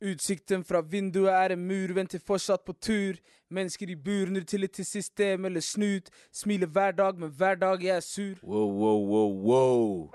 [0.00, 3.16] Utsikten fra vinduet er en mur, venter fortsatt på tur.
[3.50, 6.10] Mennesker i bur, null tillit til system eller snut.
[6.32, 8.36] Smiler hver dag, men hver dag jeg er sur.
[8.42, 10.10] Wow, wow, wow, wow.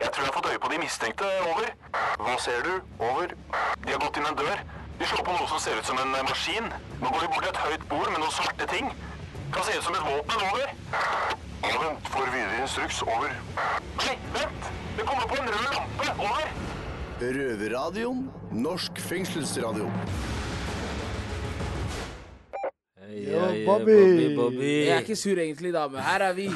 [0.00, 1.28] Jeg tror jeg har fått øye på de mistenkte.
[1.50, 1.68] Over.
[2.22, 2.72] Hva ser du?
[2.98, 3.34] Over.
[3.84, 4.64] De har gått inn en dør.
[4.98, 6.72] De slår på noe som ser ut som en eh, maskin.
[7.02, 8.88] Nå går de bort til et høyt bord med noen svarte ting.
[9.52, 10.46] Kan se ut som et våpen.
[10.48, 10.72] Over.
[11.84, 13.02] Vent, får videre instruks.
[13.04, 13.36] Over.
[14.00, 14.72] Nei, vent!
[14.96, 16.10] Det kommer på en rød lampe.
[16.30, 16.75] Over.
[17.20, 18.26] Røverradioen.
[18.52, 19.86] Norsk fengselsradio.
[23.00, 23.94] Hey, Yo, hey, Bobby.
[23.94, 24.72] Bobby, Bobby.
[24.84, 26.50] Jeg er ikke sur egentlig, da, men her er vi.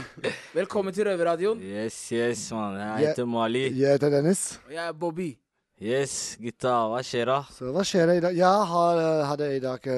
[0.52, 1.62] Velkommen til Røverradioen.
[1.64, 2.76] Yes, yes, mann.
[2.76, 3.62] Jeg heter Mali.
[3.80, 4.60] Jeg heter Dennis.
[4.66, 5.30] Og jeg er Bobby.
[5.80, 6.74] Yes, gutta.
[6.92, 7.38] Hva skjer da?
[7.56, 8.36] Så hva skjer det i dag?
[8.36, 9.00] Jeg har,
[9.30, 9.88] hadde i dag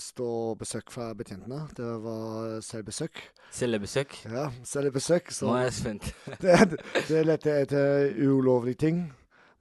[0.00, 1.60] stå besøk fra betjentene.
[1.76, 3.20] Det var selvbesøk.
[3.52, 4.16] Selvbesøk?
[4.32, 5.28] Ja, selvbesøk.
[5.28, 6.08] Så Nå er jeg spent.
[6.40, 6.80] det,
[7.10, 9.04] det lette etter ulovlige ting,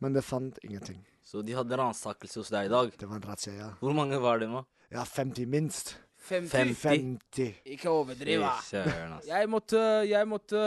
[0.06, 1.02] men det fant ingenting.
[1.26, 2.92] Så de hadde ransakelse hos deg i dag.
[2.94, 3.70] Det var en razzia, ja.
[3.82, 4.62] Hvor mange var det nå?
[4.94, 5.96] Ja, 50 minst.
[6.26, 6.50] 50.
[6.52, 6.76] 50.
[6.82, 7.48] 50.
[7.76, 8.84] Ikke overdriv, da.
[9.26, 10.62] Jeg måtte, jeg måtte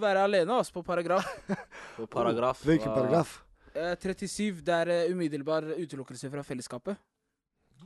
[0.00, 1.24] være alene oss på paragraf.
[1.96, 2.60] På paragraf.
[2.68, 3.32] Hvilken oh, paragraf?
[3.72, 7.00] Eh, 37, det er eh, umiddelbar utelukkelse fra fellesskapet.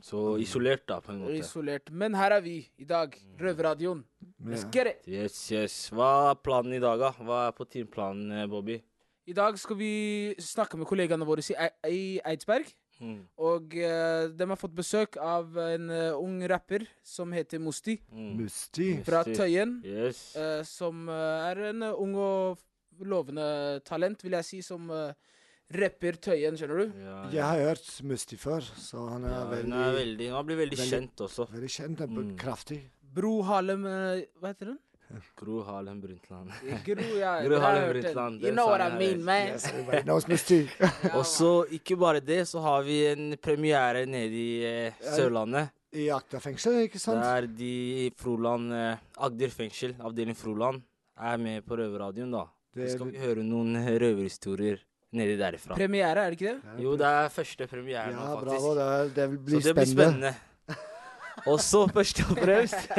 [0.03, 1.39] Så isolert, da, på en måte.
[1.39, 1.89] Isolert.
[1.91, 3.15] Men her er vi i dag.
[3.39, 4.03] Røverradioen.
[4.43, 5.07] Let's get it!
[5.07, 5.79] Yes, yes.
[5.95, 7.15] Hva er planen i dag, da?
[7.17, 8.77] Hva er på timeplanen, eh, Bobby?
[9.27, 9.91] I dag skal vi
[10.39, 12.69] snakke med kollegaene våre i, Eidsberg.
[12.97, 13.17] Mm.
[13.45, 17.99] Og uh, de har fått besøk av en uh, ung rapper som heter Musti.
[18.09, 18.31] Mm.
[18.39, 18.87] Musti.
[19.05, 19.75] Fra Tøyen.
[19.85, 20.31] Yes.
[20.33, 22.63] Uh, som eh, er en eh, ung og
[23.05, 23.45] lovende
[23.85, 25.11] talent, vil jeg si, som eh,
[25.77, 26.97] rapper Tøyen, skjønner du?
[27.03, 30.61] Ja, Jeg har hørt Musti før, så han er ja, veldig, er veldig Han blir
[30.63, 31.45] veldig veldig- kjent også.
[31.53, 32.01] veldig kjent.
[32.01, 32.33] og Mm.
[32.41, 32.79] Kraftig.
[33.17, 34.79] Bro Harlem eh, Hva heter den?
[35.39, 36.51] Gro Harlem Brundtland.
[36.85, 37.35] Gro, ja.
[37.47, 37.89] Gro Harlem.
[37.93, 39.47] Brundtland, You know what I mean, man.
[39.53, 40.59] Yes, everybody knows Musti.
[40.79, 45.69] Ja, Og så, ikke bare det, så har vi en premiere nede i eh, Sørlandet.
[45.97, 47.23] I Akta fengsel, ikke sant?
[47.23, 47.71] Der de
[48.05, 50.81] i Froland, eh, Agder fengsel, avdeling Froland,
[51.17, 52.43] er med på Røverradioen, da.
[52.75, 54.77] Det- Så skal vi høre noen røverhistorier
[55.17, 55.73] nedi derifra.
[55.79, 56.83] Premiere, er det ikke det?
[56.83, 58.45] Jo, det er første premiere nå, faktisk.
[58.45, 58.75] bravo.
[58.75, 60.33] Det, det blir så det blir spennende.
[60.35, 60.35] spennende.
[61.53, 62.91] Og så, først og fremst,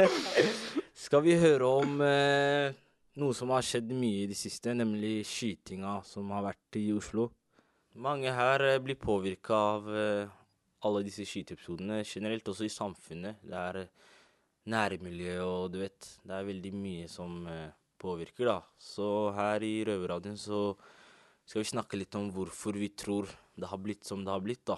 [0.99, 2.75] skal vi høre om eh,
[3.21, 7.29] noe som har skjedd mye i det siste, nemlig skytinga som har vært i Oslo.
[8.03, 10.35] Mange her eh, blir påvirka av eh,
[10.87, 13.39] alle disse skyteepisodene, generelt også i samfunnet.
[13.47, 13.91] Det er eh,
[14.69, 18.59] nærmiljø og du vet, det er veldig mye som eh, påvirker, da.
[18.75, 19.07] Så
[19.39, 20.73] her i Røverradioen så
[21.47, 24.67] skal vi snakke litt om hvorfor vi tror det har blitt som det har blitt,
[24.67, 24.75] da.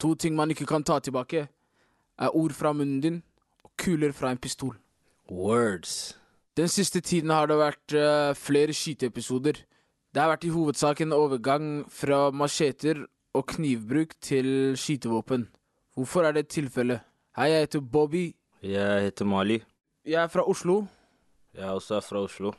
[0.00, 1.46] To ting man ikke kan ta tilbake,
[2.20, 3.18] er ord fra munnen din
[3.64, 4.74] og kuler fra en pistol.
[5.30, 6.16] Words.
[6.56, 9.60] Den siste tiden har det vært uh, flere skyteepisoder.
[10.10, 13.04] Det har vært i hovedsak en overgang fra macheter
[13.36, 15.46] og knivbruk til skytevåpen.
[15.94, 17.04] Hvorfor er det tilfellet?
[17.38, 18.24] Hei, jeg heter Bobby.
[18.62, 19.60] Jeg heter Mali.
[20.04, 20.82] Jeg er fra Oslo,
[21.54, 22.52] Jeg også er også fra Oslo.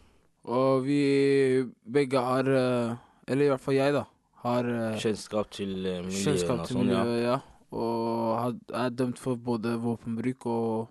[0.44, 1.64] og vi
[1.94, 2.96] begge har eh,
[3.28, 4.04] Eller i hvert fall jeg, da.
[4.42, 7.04] Har eh, Kjennskap til miljøet kjennskap og til sånn, ja.
[7.06, 7.38] miljøet, ja.
[7.72, 10.90] Og er dømt for både våpenbruk og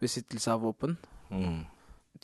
[0.00, 0.96] besittelse av våpen.
[1.28, 1.64] Mm.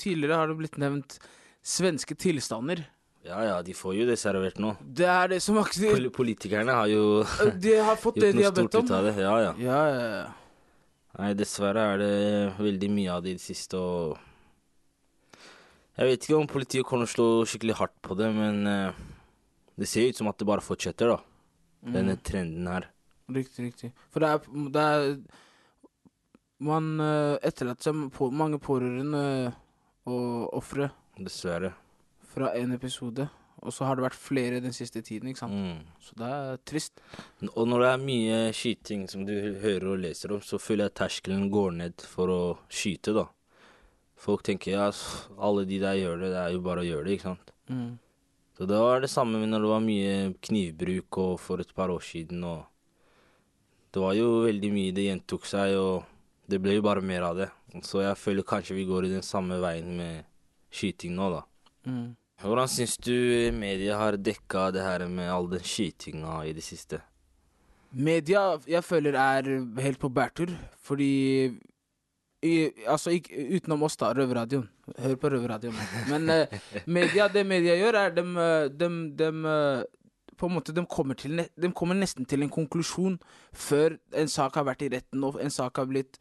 [0.01, 1.19] Tidligere har det blitt nevnt
[1.67, 2.87] svenske tilstander.
[3.27, 4.73] Ja ja, de får jo det servert nå.
[4.81, 7.21] Det er det som Pol politikerne har jo
[7.65, 8.87] De har fått det de har bedt om.
[8.89, 9.13] det.
[9.21, 9.53] Ja ja.
[9.61, 10.29] Ja, ja, ja.
[11.19, 12.15] Nei, dessverre er det
[12.63, 14.17] veldig mye av det i det siste, og
[15.99, 19.01] Jeg vet ikke om politiet kommer til å slå skikkelig hardt på det, men eh,
[19.81, 21.21] det ser ut som at det bare fortsetter, da.
[21.81, 22.23] Denne Mm.
[22.29, 22.87] trenden her.
[23.33, 23.93] Riktig, riktig.
[24.13, 24.39] For det er,
[24.75, 25.21] det er
[26.61, 29.55] Man uh, etterlater seg på, mange pårørende
[30.11, 31.71] og ofre Dessverre.
[32.35, 33.31] fra en episode.
[33.63, 35.53] Og så har det vært flere den siste tiden, ikke sant.
[35.57, 35.81] Mm.
[36.01, 37.01] Så det er trist.
[37.55, 40.95] Og når det er mye skyting som du hører og leser om, så føler jeg
[41.01, 42.41] terskelen går ned for å
[42.73, 43.27] skyte, da.
[44.21, 44.87] Folk tenker ja,
[45.41, 47.53] alle de der gjør det, det er jo bare å gjøre det, ikke sant.
[47.73, 47.99] Mm.
[48.61, 52.03] Så det var det samme når det var mye knivbruk og for et par år
[52.05, 52.67] siden, og
[53.89, 56.05] det var jo veldig mye det gjentok seg, og
[56.45, 57.47] det ble jo bare mer av det.
[57.89, 60.29] Så jeg føler kanskje vi går i den samme veien med
[60.77, 61.41] skyting nå, da.
[61.89, 62.11] Mm.
[62.45, 63.17] Hvordan syns du
[63.57, 67.01] media har dekka det her med all den skytinga i det siste?
[67.97, 69.51] Media jeg føler er
[69.87, 70.53] helt på bærtur,
[70.85, 71.57] fordi
[72.43, 74.69] i, Altså ikke, utenom oss, da, Røverradioen.
[74.99, 75.77] Hør på Røverradioen.
[76.09, 79.83] Men uh, media, det media gjør, er dem, eh, dem, dem eh,
[80.41, 83.19] på en måte, de kommer, til, de kommer nesten til en konklusjon
[83.53, 86.21] før en sak har vært i retten og en sak har blitt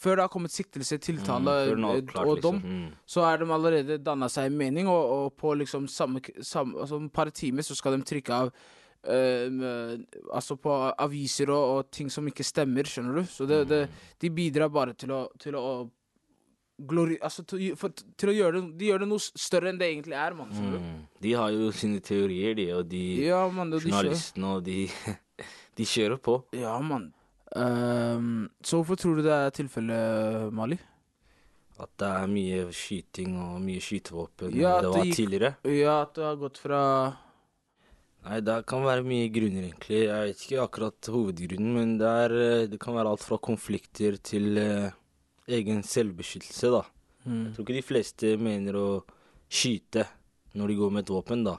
[0.00, 2.78] Før det har kommet siktelse, tiltale Mm, er eh, avklart, og dom, liksom.
[2.78, 2.94] Mm.
[3.06, 6.96] så har de allerede danna seg en mening, og, og på liksom samme, samme altså
[7.04, 8.52] et par timer så skal de trykke av
[9.08, 13.28] Altså på aviser og, og ting som ikke stemmer, skjønner du.
[13.30, 13.84] Så det, det,
[14.20, 15.68] de bidrar bare til å, til å
[16.78, 17.18] glori...
[17.24, 20.18] Altså til, for, til å gjøre det De gjør det noe større enn det egentlig
[20.18, 20.52] er, mann.
[20.52, 21.06] Mm.
[21.24, 23.72] De har jo sine teorier, de, og de Ja, mann.
[23.72, 24.84] og De journalistene, og de
[25.78, 26.40] De kjører på.
[26.58, 27.12] Ja, mann.
[27.54, 30.76] Um, så hvorfor tror du det er tilfellet, Mali?
[31.78, 35.52] At det er mye skyting og mye skytevåpen Ja, det var det tidligere.
[35.70, 36.80] Ja, at det har gått fra
[38.26, 40.00] Nei, det kan være mye grunner, egentlig.
[40.08, 44.18] Jeg vet ikke akkurat hovedgrunnen, men det, er, eh, det kan være alt fra konflikter
[44.26, 44.90] til eh,
[45.48, 46.82] egen selvbeskyttelse, da.
[47.24, 47.38] mm.
[47.46, 48.88] Jeg tror ikke de fleste mener å
[49.48, 50.04] skyte
[50.58, 51.56] når de går med et våpen, da.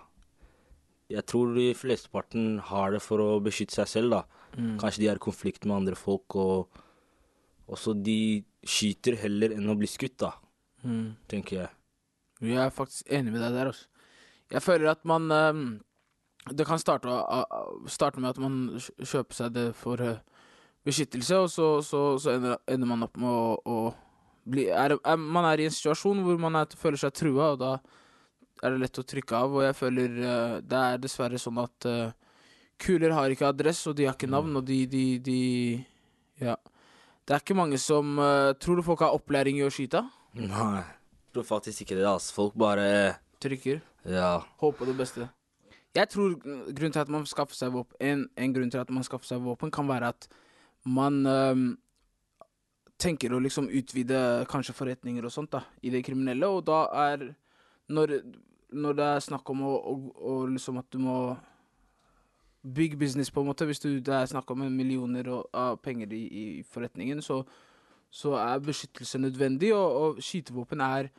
[1.09, 4.21] Jeg tror de flesteparten har det for å beskytte seg selv, da.
[4.59, 4.75] Mm.
[4.81, 6.69] Kanskje de er i konflikt med andre folk, og
[7.69, 10.35] også de skyter heller enn å bli skutt, da,
[10.83, 11.15] Mm.
[11.27, 11.69] tenker jeg.
[12.41, 13.87] Jeg er faktisk enig med deg der, altså.
[14.53, 15.65] Jeg føler at man ehm,
[16.47, 17.11] Det kan starte,
[17.91, 20.21] starte med at man kjøper seg det for eh,
[20.87, 23.77] beskyttelse, og så, så, så ender, man opp med å, å
[24.49, 27.61] bli er, er, Man er i en situasjon hvor man er, føler seg trua, og
[27.61, 27.75] da
[28.63, 29.55] er det lett å trykke av.
[29.59, 32.11] Og jeg føler eh, det er dessverre sånn at uh,
[32.81, 35.39] kuler har ikke adress, og de har ikke navn, og de, de, de
[36.43, 36.57] Ja.
[37.27, 40.01] Det er ikke mange som uh, Tror du folk har opplæring i å skyte?
[40.33, 42.33] Nei, jeg tror faktisk ikke det, altså.
[42.39, 43.83] Folk bare Trykker.
[44.09, 44.39] Ja.
[44.59, 45.29] Håper det beste.
[45.95, 49.05] Jeg tror grunnen til at man skaffer seg våpen en, en grunn til at man
[49.05, 50.27] skaffer seg våpen, kan være at
[50.85, 51.69] man øhm,
[53.01, 57.31] tenker å liksom utvide kanskje forretninger og sånt da, i det kriminelle, og da er
[57.89, 58.11] Når,
[58.69, 61.37] når det er snakk om å, å, å liksom at du må
[62.61, 63.65] Big business, på en måte.
[63.65, 67.39] Hvis du, det er snakk om millioner av penger i, i forretningen, så,
[68.11, 71.09] så er beskyttelse nødvendig, og, og skytevåpen er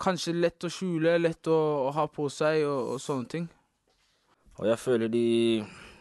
[0.00, 3.48] kanskje lett å skjule, lett å, å ha på seg og, og sånne ting.
[4.60, 5.26] Og jeg føler de,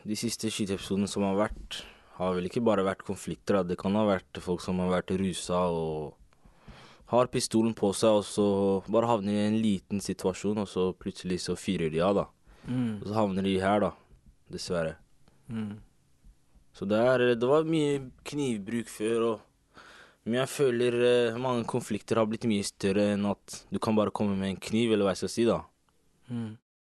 [0.03, 1.81] de siste skyteepisodene som har vært,
[2.19, 3.61] har vel ikke bare vært konflikter.
[3.61, 3.63] Da.
[3.71, 6.17] Det kan ha vært folk som har vært rusa og
[7.09, 8.47] har pistolen på seg, og så
[8.91, 12.25] bare havner i en liten situasjon, og så plutselig så fyrer de av, da.
[12.99, 13.93] Og så havner de her, da.
[14.53, 14.97] Dessverre.
[16.75, 17.95] Så det, er, det var mye
[18.29, 19.45] knivbruk før, og
[20.27, 24.11] men jeg føler eh, mange konflikter har blitt mye større enn at du kan bare
[24.13, 25.61] komme med en kniv, eller hva jeg skal si, da.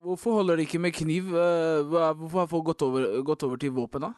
[0.04, 1.30] Hvorfor holder de ikke med kniv?
[1.32, 4.12] Eh, Hvorfor har folk gått over, gått over til våpen, da?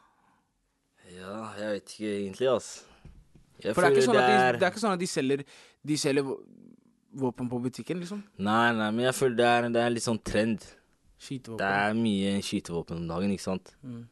[1.14, 2.82] Ja, jeg vet ikke egentlig, altså.
[3.62, 5.44] Jeg For det er, sånn at de, er- det er ikke sånn at de selger,
[5.86, 6.26] de selger
[7.16, 8.18] våpen på butikken, liksom?
[8.38, 10.66] Nei, nei, men jeg føler det er, det er litt sånn trend.
[11.16, 11.62] Skytevåpen.
[11.62, 13.70] Det er mye skytevåpen om dagen, ikke sant.
[13.86, 14.02] Mm.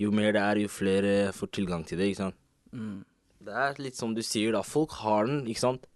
[0.00, 2.38] Jo mer det er, jo flere får tilgang til det, ikke sant.
[2.74, 3.04] Mm.
[3.46, 4.64] Det er litt som du sier, da.
[4.66, 5.86] Folk har den, ikke sant.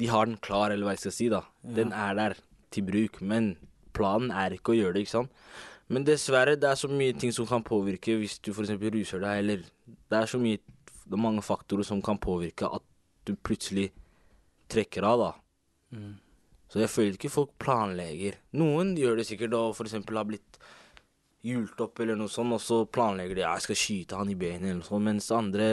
[0.00, 1.44] De har den klar, eller hva jeg skal si, da.
[1.62, 2.34] Den er der
[2.74, 3.52] til bruk, men
[3.96, 5.44] planen er ikke å gjøre det, ikke sant.
[5.92, 8.72] Men dessverre, det er så mye ting som kan påvirke hvis du f.eks.
[8.80, 10.60] ruser deg, eller Det er så mye
[11.02, 12.84] Det er mange faktorer som kan påvirke at
[13.26, 13.90] du plutselig
[14.72, 15.32] trekker av, da.
[15.92, 16.14] Mm.
[16.72, 18.38] Så jeg føler ikke folk planlegger.
[18.56, 19.98] Noen gjør det sikkert og f.eks.
[20.00, 20.62] har blitt
[21.44, 24.38] hjult opp eller noe sånt, og så planlegger de ja, jeg skal skyte han i
[24.38, 25.68] benet eller noe sånt, mens andre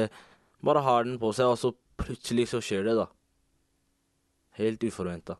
[0.65, 3.07] bare har den på seg, og så plutselig så skjer det, da.
[4.59, 5.37] Helt uforventa.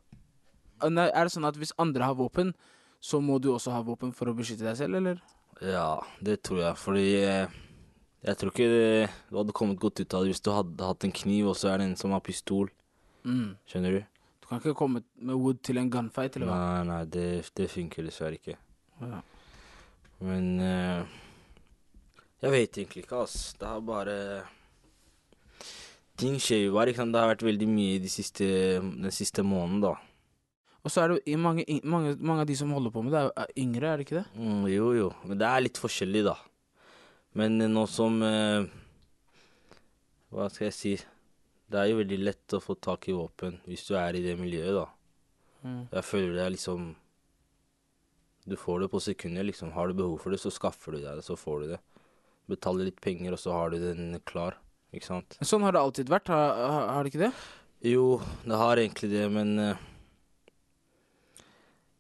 [0.84, 2.54] Er det sånn at hvis andre har våpen,
[3.00, 5.22] så må du også ha våpen for å beskytte deg selv, eller?
[5.64, 7.58] Ja, det tror jeg, fordi eh,
[8.24, 11.08] jeg tror ikke det, du hadde kommet godt ut av det hvis du hadde hatt
[11.08, 12.72] en kniv, og så er det en som har pistol.
[13.24, 13.56] Mm.
[13.68, 14.02] Skjønner du?
[14.44, 16.60] Du kan ikke komme med wood til en gunfight, eller hva?
[16.60, 18.56] Nei, nei, det, det funker dessverre ikke.
[19.00, 19.22] Ja.
[20.28, 21.20] Men uh,
[22.44, 23.54] jeg vet egentlig ikke, ass.
[23.60, 24.16] Det har bare
[26.20, 26.92] Ting skjer jo bare.
[26.92, 28.46] Det har vært veldig mye de siste,
[28.80, 29.94] den siste måneden, da.
[30.80, 33.24] Og så er det jo mange, mange, mange av de som holder på med det,
[33.28, 34.28] er, yngre, er det ikke det?
[34.40, 35.10] Mm, jo, jo.
[35.28, 36.38] Men det er litt forskjellig, da.
[37.40, 38.70] Men eh, nå som eh,
[40.34, 40.94] Hva skal jeg si?
[41.70, 44.34] Det er jo veldig lett å få tak i våpen hvis du er i det
[44.40, 44.88] miljøet, da.
[45.68, 45.84] Mm.
[45.92, 46.88] Jeg føler det er liksom
[48.48, 49.76] Du får det på sekunder, liksom.
[49.76, 51.84] Har du behov for det, så skaffer du deg det, så får du det.
[52.50, 54.58] Betaler litt penger, og så har du den klar.
[54.96, 55.36] Ikke sant?
[55.46, 57.34] Sånn har det alltid vært, har, har, har det ikke det?
[57.86, 58.06] Jo,
[58.48, 59.84] det har egentlig det, men eh,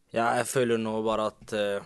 [0.10, 1.86] Ja, jeg føler nå bare at uh,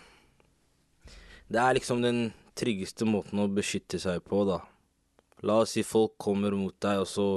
[1.52, 4.62] Det er liksom den tryggeste måten å beskytte seg på, da.
[5.44, 7.28] La oss si folk kommer mot deg, og så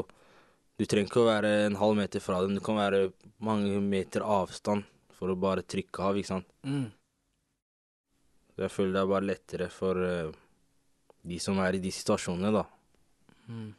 [0.76, 3.08] Du trenger ikke å være en halv meter fra dem, du kan være
[3.42, 4.84] mange meter avstand
[5.16, 6.48] for å bare trykke av, ikke sant.
[6.68, 6.90] Mm.
[8.60, 10.34] Jeg føler det er bare lettere for uh,
[11.26, 12.66] de som er i de situasjonene, da.
[13.48, 13.70] Mm.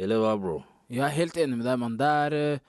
[0.00, 0.56] Eller hva, bro?
[0.88, 1.98] Jeg er helt enig med deg, mann.
[2.00, 2.62] Det er, det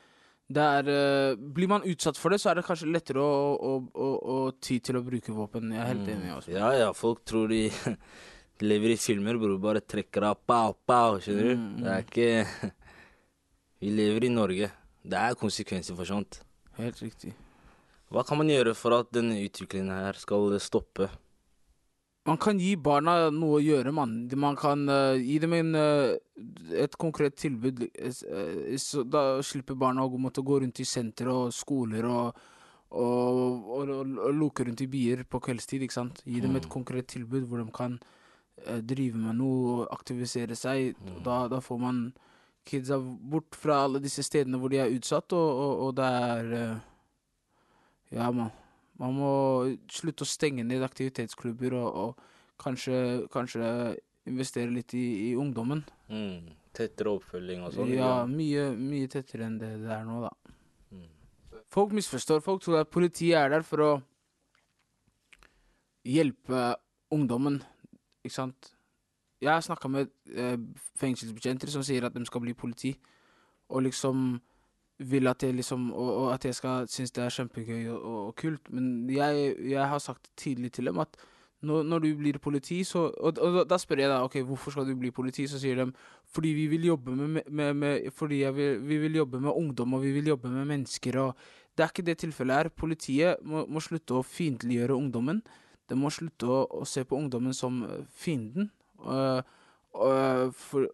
[0.53, 4.09] er uh, Blir man utsatt for det, så er det kanskje lettere å, å, å,
[4.35, 5.71] å ty til å bruke våpen.
[5.73, 6.31] Jeg er helt enig.
[6.35, 6.53] Også.
[6.53, 7.63] Ja, ja, folk tror de
[8.69, 9.57] lever i filmer, bror.
[9.61, 11.55] Bare trekker av pow, pow, skjønner du?
[11.57, 12.73] Mm, Det er ikke
[13.81, 14.69] Vi lever i Norge.
[15.05, 16.39] Det er konsekvenser for sånt.
[16.77, 17.33] Helt riktig.
[18.13, 21.09] Hva kan man gjøre for at denne utviklingen her skal stoppe?
[22.25, 24.15] Man kan gi barna noe å gjøre, mann.
[24.41, 26.15] Man kan uh, gi dem en, uh,
[26.73, 27.83] et konkret tilbud.
[27.85, 32.41] eh, så da slipper barna å måtte gå rundt i senter og skoler og,
[32.89, 35.85] og, og, og, loke rundt i bier på kveldstid.
[35.85, 36.23] ikke sant?
[36.25, 40.97] Gi dem et konkret tilbud hvor de kan uh, drive med noe og aktivisere seg.
[41.21, 42.03] Da, da får man
[42.65, 46.53] kidsa bort fra alle disse stedene hvor de er utsatt, og, det er
[48.09, 48.49] Ja, man.
[49.01, 49.31] Man må
[49.91, 53.65] slutte å stenge ned aktivitetsklubber og, og kanskje, kanskje
[54.29, 55.83] investere litt i, i ungdommen.
[56.09, 56.53] Mm.
[56.75, 57.91] Tettere oppfølging og sånn?
[57.95, 60.31] Ja, mye, mye tettere enn det det er nå, da.
[60.95, 61.09] Mm.
[61.71, 62.43] Folk misforstår.
[62.45, 63.91] Folk tror at politiet er der for å
[66.05, 66.71] hjelpe
[67.13, 67.59] ungdommen,
[68.25, 68.71] ikke sant.
[69.41, 70.57] Jeg har snakka med eh,
[70.99, 72.93] fengselsbetjenter som sier at de skal bli politi,
[73.69, 74.37] og liksom
[74.99, 78.27] vil at jeg liksom Og, og at jeg skal synes det er kjempegøy og, og,
[78.27, 78.71] og kult.
[78.71, 81.17] Men jeg, jeg har sagt tidlig til dem at
[81.65, 84.95] når, når du blir politi, så og, da spør jeg da ok, hvorfor skal du
[84.99, 85.87] bli politi, så sier de
[86.35, 90.03] fordi vi vil jobbe med, med, med Fordi vil, vi vil jobbe med ungdom, og
[90.03, 91.35] vi vil jobbe med mennesker, og
[91.77, 92.69] Det er ikke det tilfellet her.
[92.69, 95.41] Politiet må, må slutte å fiendtliggjøre ungdommen.
[95.89, 97.81] De må slutte å, å se på ungdommen som
[98.15, 98.69] fienden.
[99.03, 99.41] Uh,
[99.95, 100.85] for,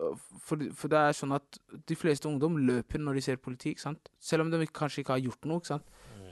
[0.46, 1.58] for, for det er sånn at
[1.90, 4.12] de fleste ungdom løper når de ser politi, ikke sant?
[4.22, 5.88] Selv om de kanskje ikke har gjort noe, ikke sant?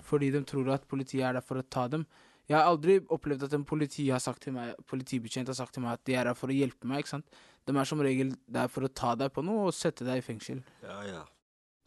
[0.06, 2.06] Fordi de tror at politiet er der for å ta dem.
[2.50, 5.84] Jeg har aldri opplevd at en politi har sagt til meg, politibetjent har sagt til
[5.86, 7.28] meg at de er der for å hjelpe meg, ikke sant?
[7.68, 10.26] De er som regel der for å ta deg på noe og sette deg i
[10.26, 10.64] fengsel.
[10.82, 11.20] Ja, ja.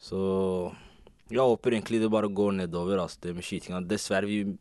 [0.03, 0.21] Så
[1.31, 3.81] jeg håper egentlig det bare går nedover, altså, det med skytinga.
[3.91, 4.57] Dessverre, vi,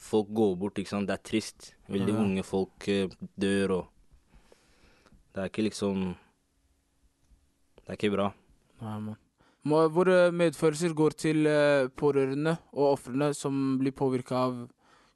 [0.00, 1.08] folk går bort, ikke sant.
[1.10, 1.72] Det er trist.
[1.92, 2.22] Veldig Ja.
[2.22, 3.92] unge folk eh, dør, og
[5.36, 6.14] Det er ikke liksom
[7.84, 8.30] Det er ikke bra.
[8.80, 9.18] Nei, man.
[9.92, 14.56] Våre medfølelser går til eh, pårørende og ofrene som blir påvirka av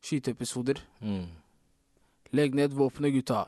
[0.04, 0.82] skyteepisoder.
[1.00, 1.30] Mm.
[2.36, 3.46] Legg ned våpenet, gutta.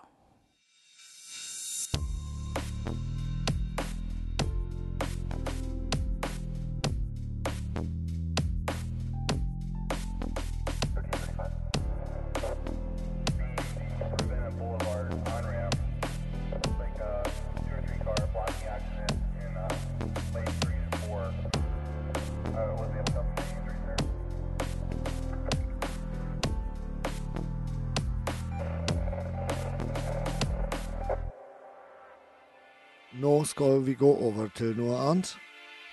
[33.23, 35.37] Nå skal vi gå over til noe annet.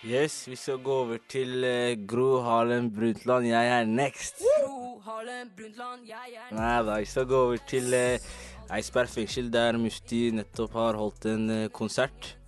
[0.08, 3.46] Yes, vi skal gå over til eh, Gro Harlem Brundtland.
[3.50, 4.40] Jeg er next.
[4.64, 8.32] Gro Harlem Brundtland, jeg er Nei da, vi skal gå over til eh,
[8.72, 12.39] Eidsberg fengsel, der Mufti nettopp har holdt en eh, konsert.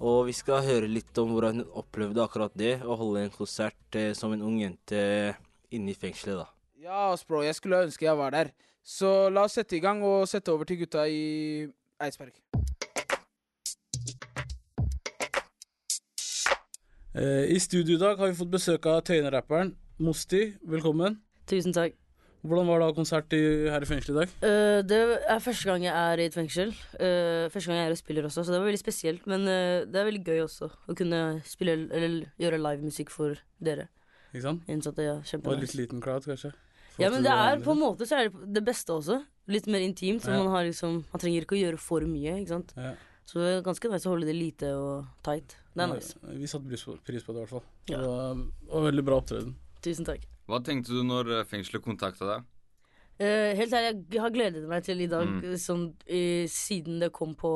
[0.00, 3.98] Og vi skal høre litt om hvordan hun opplevde akkurat det, å holde en konsert
[4.00, 5.00] eh, som en ung jente
[5.68, 6.46] inne i fengselet, da.
[6.80, 7.42] Ja, ass, bro.
[7.44, 8.54] Jeg skulle ønske jeg var der.
[8.80, 11.68] Så la oss sette i gang og sette over til gutta i
[12.00, 12.32] Eidsberg.
[17.12, 20.46] Eh, I studio i dag har vi fått besøk av Tøyene-rapperen Mosti.
[20.64, 21.20] Velkommen.
[21.50, 21.92] Tusen takk.
[22.40, 24.30] Hvordan var det å ha konsert i, her i fengselet i dag?
[24.40, 26.70] Uh, det er første gang jeg er i et fengsel.
[26.96, 29.26] Uh, første gang jeg er og spiller også, så det var veldig spesielt.
[29.28, 33.90] Men uh, det er veldig gøy også å kunne spille eller gjøre livemusikk for dere
[34.32, 34.64] Ikke sant?
[34.72, 35.04] innsatte.
[35.04, 36.54] Ja, var litt liten crowd, kanskje?
[37.00, 39.20] Ja, men det er på en måte så er det det beste også.
[39.50, 40.24] Litt mer intimt.
[40.24, 40.42] Så Ja.
[40.42, 42.72] man har liksom Man trenger ikke å gjøre for mye, ikke sant.
[42.76, 42.94] Ja.
[43.28, 45.56] Så det er ganske nice å holde det lite og tight.
[45.76, 46.16] Det er nice.
[46.24, 46.66] Vi satte
[47.04, 47.66] pris på, det, i hvert fall.
[47.86, 48.00] Ja.
[48.00, 49.54] Og, var veldig bra opptreden.
[49.84, 50.24] Tusen takk.
[50.50, 52.48] Hva tenkte du når eh, fengselet kontakta deg?
[53.20, 55.56] Uh, helt ærlig, jeg har gledet meg til i dag, Mm.
[55.60, 57.50] sånn eh, siden det kom på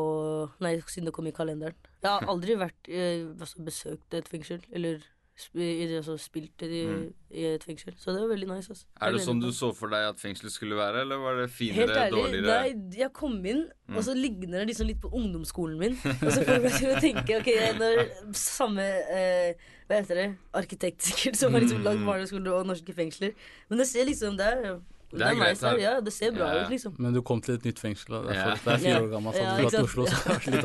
[0.61, 1.75] Nei, siden det kom i kalenderen.
[2.05, 5.01] Jeg har aldri vært eh, altså, besøkt et fengsel, eller
[5.35, 5.59] sp
[5.91, 7.12] det som spilte i, Mm.
[7.35, 7.93] i et fengsel.
[7.99, 8.69] Så det var veldig nice.
[8.71, 8.85] Altså.
[9.03, 11.59] Er det sånn du så for deg at fengselet skulle være, eller var det Helt
[11.59, 12.47] finere, ærlig, dårligere?
[12.47, 13.97] nei, jeg kom inn, Mm.
[13.97, 15.93] og så ligner det liksom litt på ungdomsskolen min.
[16.23, 19.55] Og så får jeg til å tenke ok, når samme eh,
[19.88, 20.37] Hva heter det?
[20.55, 22.07] Arkitekt, sikkert, som har liksom lagd Mm.
[22.07, 23.35] barneskoler og norske fengsler.
[23.69, 24.81] Men det ser liksom Det er,
[25.12, 25.81] Det er greit nice.
[25.83, 26.64] Ja, det ser bra Ja, ja.
[26.64, 26.95] ut, liksom.
[26.99, 28.09] Men du kom til et nytt fengsel.
[28.09, 28.23] Da.
[28.23, 28.55] Det, er Ja.
[28.55, 29.85] det er fire år gammel, så Ja, hadde du dratt til?
[29.85, 30.64] Oslo, så hadde det vært litt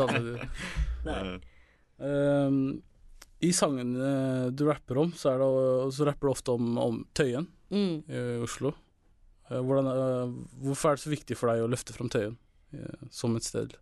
[1.10, 1.42] annerledes.
[3.42, 7.48] I sangene du rapper om, så, er det, så rapper du ofte om, om Tøyen
[7.70, 8.00] Mm.
[8.10, 8.72] i Oslo.
[9.50, 10.32] Eh, hvordan, eh,
[10.66, 12.34] hvorfor er det så viktig for deg å løfte fram Tøyen
[12.74, 13.76] eh, som et sted?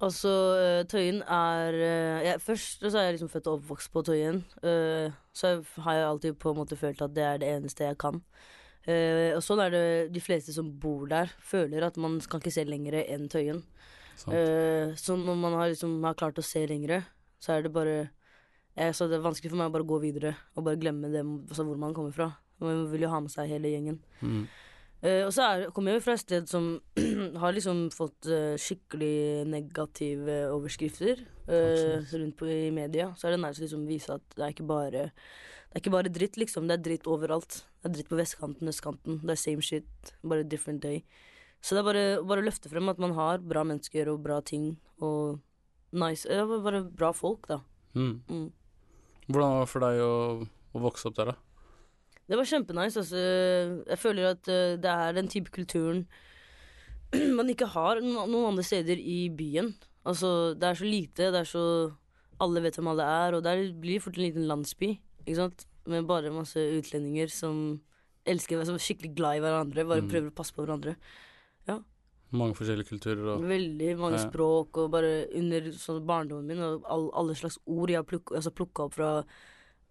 [0.00, 4.02] Altså, eh, Tøyen er eh, jeg, Først så er jeg liksom født og oppvokst på
[4.06, 4.42] Tøyen.
[4.62, 7.98] eh, så har jeg alltid på en måte følt at det er det eneste jeg
[7.98, 8.22] kan.
[8.86, 9.84] Eh, og sånn er det
[10.14, 13.64] de fleste som bor der, føler at man kan ikke se lengre enn Tøyen.
[14.16, 14.32] Sant.
[14.38, 17.02] Eh, så når man har, liksom, har klart å se lengre,
[17.42, 17.96] så er det bare
[18.76, 21.24] eh, Så det er vanskelig for meg å bare gå videre og bare glemme det,
[21.24, 22.30] altså, hvor man kommer fra.
[22.62, 24.00] Man vil jo ha med seg hele gjengen.
[24.22, 24.46] Mm.
[25.04, 26.68] Eh, og så er, kommer jeg jo fra et sted som
[27.42, 33.10] har liksom fått eh, skikkelig negative overskrifter eh, rundt på i media.
[33.18, 35.92] Så er det nice å liksom vise at det er ikke bare Det er ikke
[35.92, 36.68] bare dritt, liksom.
[36.68, 37.60] Det er dritt overalt.
[37.82, 39.20] Det er dritt på vestkanten, østkanten.
[39.22, 41.02] Det er same shit, bare different day.
[41.60, 44.40] Så det er bare, bare å løfte frem at man har bra mennesker og bra
[44.44, 45.42] ting og
[45.96, 47.60] nice ja, Bare bra folk, da.
[47.96, 48.22] Mm.
[48.30, 48.48] Mm.
[49.26, 50.12] Hvordan var det for deg å,
[50.76, 51.36] å vokse opp der, da?
[52.26, 53.02] Det var kjempenice.
[53.02, 53.20] Altså.
[53.86, 56.04] Jeg føler at eh, det er den type kulturen
[57.38, 59.72] man ikke har noen andre steder i byen.
[60.06, 61.64] Altså, det er så lite, det er så
[62.42, 64.90] Alle vet hvem alle er, og der blir fort en liten landsby,
[65.24, 65.62] ikke sant?
[65.88, 67.78] Med bare masse utlendinger som
[68.28, 70.10] elsker som er skikkelig glad i hverandre, bare Mm.
[70.10, 70.96] prøver å passe på hverandre.
[72.36, 74.24] Mange forskjellige kulturer og Veldig mange Ja.
[74.28, 78.36] språk, og bare under sånn barndommen min, og all, alle slags ord jeg har plukka
[78.38, 79.10] altså plukka opp fra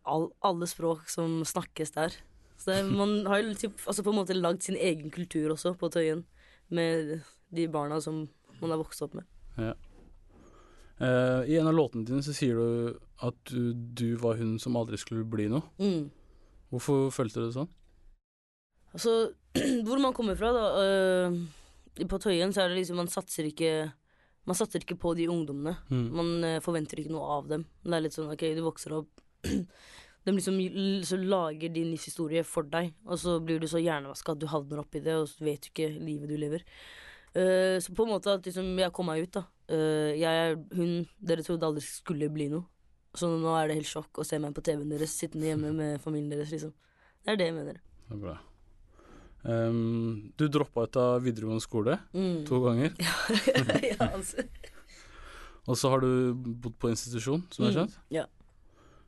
[0.05, 2.15] all, alle språk som snakkes der.
[2.57, 5.73] Så det, man har jo typ, altså på en måte lagd sin egen kultur også,
[5.77, 6.23] på Tøyen,
[6.69, 7.21] med
[7.53, 8.27] de barna som
[8.61, 9.25] man har vokst opp med.
[9.57, 14.77] Eh, I en av låtene dine så sier du at du, du var hun som
[14.79, 15.63] aldri skulle bli noe.
[15.81, 16.07] Mm.
[16.71, 17.69] Hvorfor følte du det sånn?
[18.95, 19.33] Altså,
[19.85, 21.37] hvor man kommer fra, da øh,
[22.09, 23.69] På Tøyen så er det liksom Man satser ikke
[24.45, 25.77] Man satser ikke på de ungdommene.
[25.89, 26.07] Mm.
[26.13, 27.63] Man uh, forventer ikke noe av dem.
[27.81, 29.23] Det er litt sånn OK, du vokser opp
[30.25, 30.55] De liksom
[31.05, 34.81] så lager din livshistorie for deg, og så blir du så hjernevaska at du havner
[34.81, 36.63] oppi det, og så vet du ikke livet du lever.
[37.35, 39.43] Uh, så på en måte at liksom jeg kom meg ut, da.
[39.69, 42.65] Uh, jeg hun dere trodde aldri skulle bli noe.
[43.15, 46.01] Så nå er det helt sjokk å se meg på TV-en deres sittende hjemme med
[46.03, 46.73] familien deres, liksom.
[47.21, 47.79] Det er det jeg mener.
[48.09, 48.37] Det er bra.
[49.45, 52.45] Ehm, du droppa ut av videregående skole Mm.
[52.47, 52.95] to ganger.
[53.91, 54.45] ja, altså.
[55.69, 58.25] Og så har du bodd på institusjon, som jeg har Mm, ja.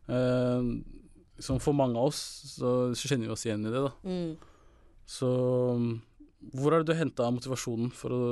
[0.10, 0.69] Ehm,
[1.39, 2.21] som for mange av oss,
[2.58, 3.91] så, så kjenner vi oss igjen i det, da.
[4.10, 4.32] Mm.
[5.08, 5.28] Så
[5.78, 6.02] um,
[6.54, 8.23] hvor har du henta motivasjonen for å,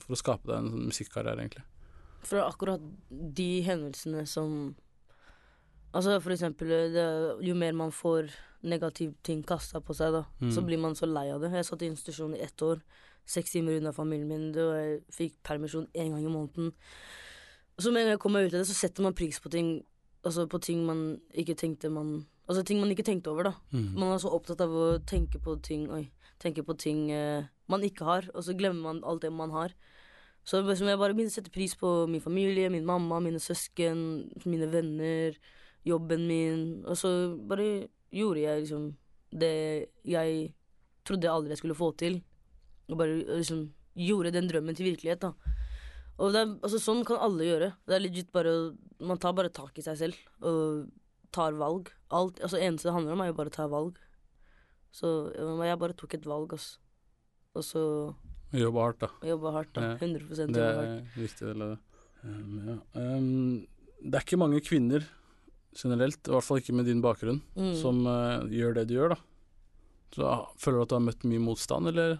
[0.00, 1.64] for å skape deg en sånn musikkarriere, egentlig?
[2.24, 4.74] Fra akkurat de hendelsene som
[5.94, 7.04] Altså for eksempel det,
[7.46, 8.30] Jo mer man får
[8.64, 10.50] negative ting kasta på seg, da, Mm.
[10.52, 11.52] så blir man så lei av det.
[11.52, 12.80] Jeg satt i institusjon i ett år.
[13.26, 14.48] Seks timer unna familien min.
[14.58, 16.72] og jeg fikk permisjon én gang i måneden.
[17.78, 19.50] Så med en gang jeg kom meg ut av det, så setter man pris på
[19.50, 19.84] ting
[20.24, 23.52] Altså på ting man ikke tenkte man Altså ting man ikke tenkte over, da.
[23.72, 23.94] Mm.
[23.94, 27.82] Man er så opptatt av å tenke på ting Oi, tenke på ting eh, man
[27.82, 29.72] ikke har, og så glemmer man alt det man har.
[30.44, 34.68] Så jeg bare begynte å sette pris på min familie, min mamma, mine søsken, mine
[34.70, 35.32] venner,
[35.84, 36.60] jobben min.
[36.88, 37.10] Og så
[37.48, 38.90] bare gjorde jeg liksom
[39.34, 39.54] det
[40.06, 40.54] jeg
[41.04, 42.20] trodde jeg aldri jeg skulle få til.
[42.88, 45.32] Og bare liksom gjorde den drømmen til virkelighet, da.
[46.18, 47.72] Og det er, altså, sånn kan alle gjøre.
[47.88, 48.52] Det er legit bare
[49.02, 50.84] Man tar bare tak i seg selv og
[51.34, 51.88] tar valg.
[52.14, 53.96] Alt, altså eneste det handler om, er jo bare å ta valg.
[54.94, 56.78] Så jeg bare tok et valg, altså.
[57.54, 57.82] Og så
[58.54, 59.08] Jobba hardt, da.
[59.26, 59.82] jobba hardt, da.
[59.82, 59.94] Ja.
[59.98, 60.92] 100 Det jobba er hardt.
[60.94, 61.78] en viktig del det.
[62.22, 62.76] Um, ja.
[62.94, 63.66] um,
[63.98, 65.02] det er ikke mange kvinner
[65.74, 67.74] generelt, i hvert fall ikke med din bakgrunn, Mm.
[67.80, 69.20] som uh, gjør det du gjør, da.
[70.14, 72.18] Så ah, Føler du at du har møtt mye motstand, eller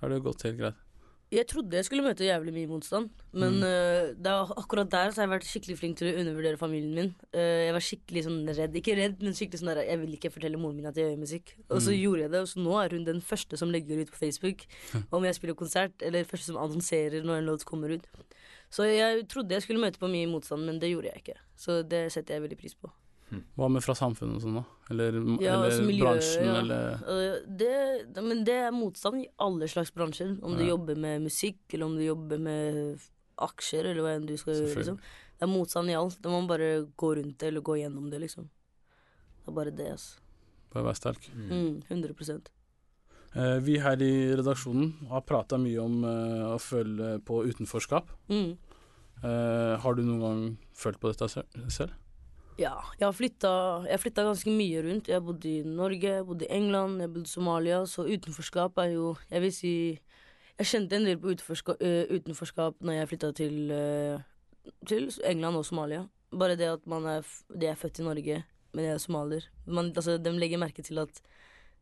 [0.00, 0.84] har det gått helt greit?
[1.30, 3.62] Jeg trodde jeg skulle møte jævlig mye motstand, men Mm.
[3.62, 7.10] uh, er akkurat der så har jeg vært skikkelig flink til å undervurdere familien min.
[7.36, 10.32] Uh, jeg var skikkelig sånn redd, ikke redd, men skikkelig sånn der Jeg vil ikke
[10.32, 11.52] fortelle moren min at jeg gjør musikk.
[11.68, 12.00] Og så Mm.
[12.02, 14.64] gjorde jeg det, og så nå er hun den første som legger ut på Facebook
[15.12, 18.06] om jeg spiller konsert, eller første som annonserer når en låt kommer ut.
[18.70, 21.36] Så jeg trodde jeg skulle møte på mye motstand, men det gjorde jeg ikke.
[21.56, 22.90] Så det setter jeg veldig pris på.
[23.58, 24.64] Hva med fra samfunnet og sånn, da?
[24.90, 26.54] Eller, Ja, eller altså miljø, bransjen, ja.
[26.62, 30.38] eller det, Men det er motstand i alle slags bransjer.
[30.42, 30.70] Om du Ja.
[30.76, 32.98] jobber med musikk, eller om du jobber med
[33.38, 34.76] aksjer, eller hva enn du skal gjøre.
[34.76, 34.96] Liksom.
[35.38, 36.20] Det er motstand i alt.
[36.22, 38.48] Da må man bare gå rundt det, eller gå gjennom det, liksom.
[39.44, 40.18] Det er bare det, altså.
[40.72, 41.28] Bare være sterk.
[41.34, 42.57] Mm, 100 Eh,
[43.62, 48.10] vi her i redaksjonen har prata mye om eh, å føle på utenforskap.
[48.28, 48.56] mm.
[49.18, 50.42] Eh, har du noen gang
[50.78, 51.90] følt på dette selv?
[52.58, 53.50] Ja, jeg har flytta,
[53.90, 55.08] jeg flytta ganske mye rundt.
[55.10, 57.80] Jeg bodde i Norge, jeg bodde i England, jeg bodde i Somalia.
[57.86, 59.72] Så utenforskap er jo Jeg vil si
[60.58, 64.22] Jeg kjente en del på utenforskap, utenforskap når jeg flytta til, eh,
[64.86, 66.08] til England og Somalia.
[66.30, 69.44] Bare det at man er, de er født i Norge, men jeg er somalier.
[69.66, 71.22] Man, altså, de legger merke til at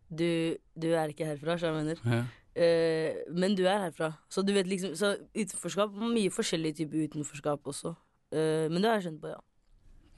[0.08, 2.02] du, du er ikke herfra, så jeg mener.
[2.06, 2.22] Ja.
[2.56, 4.14] Uh, men du er herfra.
[4.32, 7.92] Så du vet liksom Så utenforskap Mye forskjellige typer utenforskap også.
[8.32, 9.42] Uh, men det har jeg skjønt på, ja.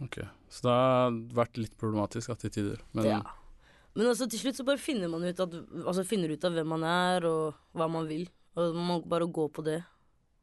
[0.06, 2.82] Ok, Så det har vært litt problematisk at til tider.
[2.94, 3.20] Men ja.
[3.98, 6.68] Men altså, til slutt så bare finner man ut at, altså, finner ut av hvem
[6.70, 8.28] man er, og hva man vil.
[8.54, 9.80] Og man må bare gå på det.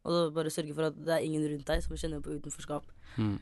[0.03, 2.89] Og bare sørge for at det er ingen rundt deg som kjenner på utenforskap.
[3.15, 3.37] mm.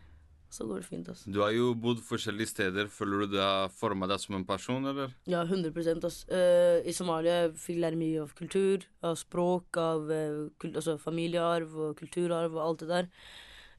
[0.54, 1.32] Så går det fint, altså.
[1.34, 2.90] Du har jo bodd forskjellige steder.
[2.94, 5.16] Føler du det har forma deg som en person, eller?
[5.26, 6.20] Ja, 100 ass.
[6.30, 11.74] Uh, I Somalia fikk jeg lære mye av kultur, av språk, av uh, altså familiearv
[11.88, 13.10] og kulturarv og alt det der.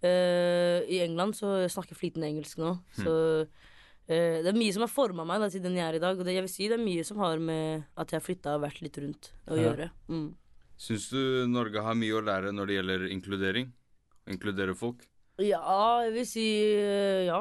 [0.02, 3.14] Uh, I England så snakker jeg flytende engelsk nå, så
[4.10, 6.18] eh, det er mye som har forma meg da, til den jeg er i dag.
[6.18, 8.58] Og det, jeg vil si det er mye som har med at jeg har flytta
[8.58, 9.70] og vært litt rundt å Ja.
[9.70, 9.88] gjøre.
[10.10, 10.28] Mm.
[10.76, 13.72] Syns du Norge har mye å lære når det gjelder inkludering?
[14.26, 15.06] Inkludere folk?
[15.42, 16.44] Ja, jeg vil si
[16.78, 17.40] eh, ja.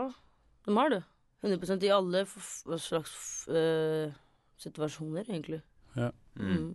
[0.66, 1.02] De har det.
[1.44, 2.24] 100% i alle
[2.80, 4.14] slags eh,
[4.64, 5.60] situasjoner, egentlig.
[5.98, 6.10] Ja.
[6.40, 6.72] Mm.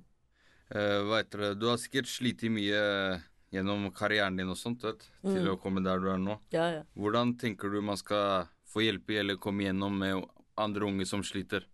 [0.70, 1.50] Eh, hva heter det?
[1.62, 2.83] Du har sikkert slitt mye
[3.50, 5.54] gjennom karrieren din og sånt, vet, til Mm.
[5.54, 6.37] å komme der du er nå.
[6.52, 6.83] Ja, ja.
[6.94, 10.22] Hvordan tenker du man skal få hjelp eller komme gjennom med
[10.61, 11.64] andre unge som sliter?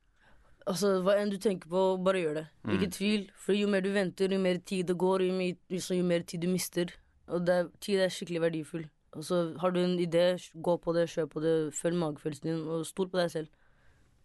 [0.67, 2.47] Altså, Hva enn du tenker på, bare gjør det.
[2.65, 2.77] Mm.
[2.79, 3.27] Ikke tvil.
[3.37, 6.41] For jo mer du venter, jo mer tid det går, jo, mer, jo mer tid
[6.41, 6.95] du mister.
[7.29, 8.87] Og det er, tid er skikkelig verdifull.
[9.15, 12.63] Og så har du en idé, gå på det, kjør på det, følg magefølelsen din,
[12.69, 13.51] og stol på deg selv.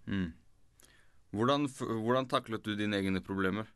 [0.09, 0.31] Mm.
[1.37, 1.67] Hvordan,
[2.03, 3.69] hvordan taklet du dine egne problemer?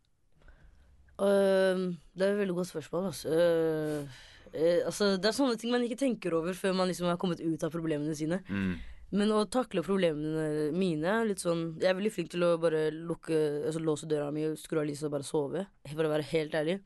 [1.21, 3.12] Uh, det er et veldig godt spørsmål.
[3.12, 3.30] Altså.
[3.30, 4.23] Uh,
[4.56, 7.43] uh, altså, det er sånne ting man ikke tenker over før man liksom har kommet
[7.43, 8.41] ut av problemene sine.
[8.49, 8.73] Mm.
[9.13, 12.88] Men å takle problemene mine er litt sånn Jeg er veldig flink til å bare
[12.89, 13.36] lukke
[13.67, 15.65] Altså låse døra mi, skru av lyset og bare sove.
[15.91, 16.80] For å være helt ærlig.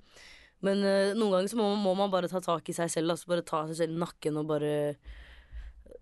[0.66, 3.14] Men uh, noen ganger så må, må man bare ta tak i seg selv.
[3.14, 4.74] Altså bare ta seg selv i nakken og bare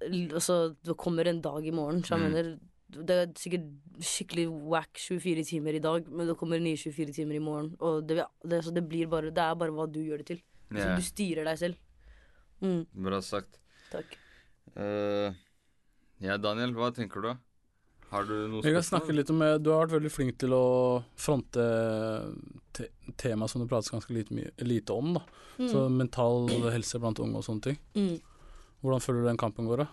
[0.05, 2.31] Altså, det kommer en dag i morgen, så jeg Mm.
[2.33, 2.59] mener
[2.95, 3.63] Det er sikkert
[3.99, 7.75] skikkelig wack 24 timer i dag, men det kommer nye 24 timer i morgen.
[7.81, 10.41] Og det, det, så det blir bare Det er bare hva du gjør det til.
[10.71, 10.75] Yeah.
[10.75, 11.75] Altså, du styrer deg selv.
[12.61, 13.59] Mm, Bra sagt.
[13.91, 14.15] takk.
[14.77, 15.33] Uh,
[16.21, 17.33] ja, Daniel, hva tenker du?
[18.15, 20.55] Har du noe Jeg kan snakke litt om eh, Du har vært veldig flink til
[20.55, 20.63] å
[21.19, 21.65] fronte
[22.75, 25.17] te tema som det prates ganske lite, lite om.
[25.19, 25.25] da
[25.55, 25.69] Mm.
[25.71, 27.77] Så mental helse blant unge og sånne ting.
[27.95, 28.17] Mm.
[28.83, 29.85] Hvordan føler du den kampen går?
[29.85, 29.87] da?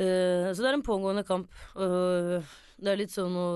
[0.00, 1.50] Uh, så det er en pågående kamp.
[1.76, 2.40] Uh,
[2.80, 3.48] det er litt sånn å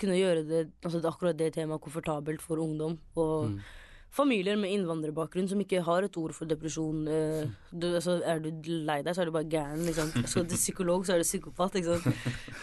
[0.00, 2.96] kunne gjøre det, altså akkurat det temaet komfortabelt for ungdom.
[3.20, 3.60] Og Mm.
[4.10, 7.06] Familier med innvandrerbakgrunn som ikke har et ord for depresjon.
[7.08, 8.50] eh, du, altså, er du
[8.86, 9.82] lei deg, så er du bare gæren.
[9.84, 10.12] Liksom.
[10.30, 11.74] Skal du til psykolog, så er du psykopat.
[11.80, 12.06] Ikke sant?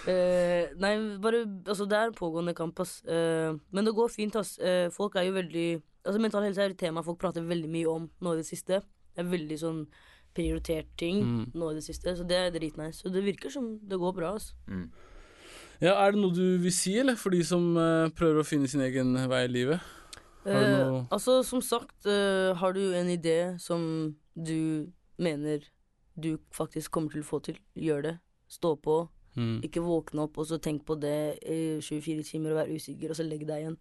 [0.09, 3.03] Eh, nei, bare Altså, det er en pågående kamp, ass.
[3.05, 4.57] Uh, men det går fint, ass.
[4.59, 5.67] Uh, folk er jo veldig
[6.05, 8.81] Altså, mental helse er et tema folk prater veldig mye om nå i det siste.
[9.15, 9.85] Det er veldig sånn
[10.35, 11.51] prioritert ting Mm.
[11.53, 12.99] nå i det siste, så det er dritnice.
[13.03, 14.53] Så det virker som det går bra, ass.
[14.67, 14.89] Mm.
[15.79, 17.75] Ja, Er det noe du vil si, eller for de som
[18.17, 19.79] prøver å finne sin egen vei i livet?
[20.45, 25.63] Eh, altså, som sagt, eh, har du en idé som du mener
[26.15, 28.15] du faktisk kommer til å få til, gjør det.
[28.51, 29.07] Stå på.
[29.35, 29.63] Mm.
[29.65, 33.17] Ikke våkne opp og så tenk på det i 24 timer og være usikker, og
[33.17, 33.77] så legge deg igjen.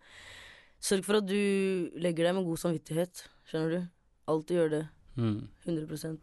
[0.82, 3.26] Sørg for at du legger deg med god samvittighet.
[3.50, 3.90] Skjønner du?
[4.32, 4.84] Alltid gjør det.
[5.16, 5.48] Mm.
[5.66, 6.16] 100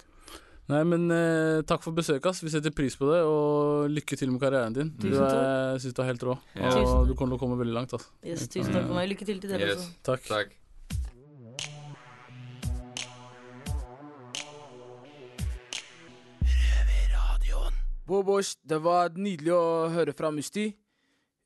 [0.70, 2.44] Nei, men eh, takk for besøket, ass.
[2.46, 4.92] Vi setter pris på det, og lykke til med karrieren din.
[5.02, 6.68] Du Tusen er, jeg syns du er helt rå, Ja.
[6.68, 7.08] og Tusen takk.
[7.10, 7.94] du kommer til å komme veldig langt.
[7.98, 8.06] ass.
[8.24, 9.10] yes, Tusen takk for meg.
[9.10, 9.78] Lykke til til dere Yes.
[9.78, 9.92] også.
[10.12, 10.28] Takk.
[10.30, 10.56] Takk.
[18.08, 20.72] Bobosh, det var nydelig å høre fra Musti.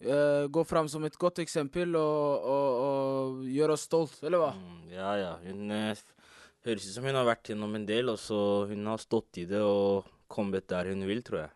[0.04, 4.52] Eh, gå fram som et godt eksempel og, og, og gjøre oss stolt, eller hva?
[4.56, 5.34] Mm, ja, ja.
[5.44, 6.23] Hun eh, f-
[6.66, 8.38] høres ut som hun har vært gjennom en del, og så
[8.70, 11.52] hun har stått i det og kommet der hun vil, tror jeg.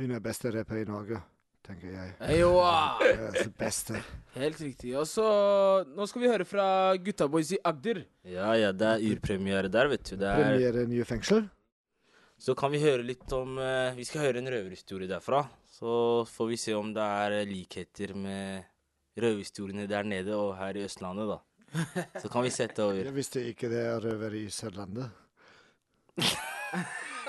[0.00, 1.20] Hun er beste rapper i Norge,
[1.66, 2.14] tenker jeg.
[2.32, 2.98] Eyoa!
[3.04, 4.00] Yes, beste.
[4.34, 4.94] Helt riktig.
[4.98, 5.26] Og så
[5.92, 6.66] Nå skal vi høre fra
[6.96, 8.00] gutta boys i Agder.
[8.26, 10.16] Ja, ja, det er urpremiere der, vet du.
[10.16, 11.44] Det er, Premiere nye fengsel.
[12.42, 15.44] så kan vi høre litt om eh, Vi skal høre en røverhistorie derfra.
[15.72, 18.64] Så får vi se om det er likheter med
[19.20, 21.38] røverhistoriene der nede og her i Østlandet, da.
[22.22, 23.00] Så kan vi sette over.
[23.00, 25.08] Jeg visste ikke det er røver i Sørlandet.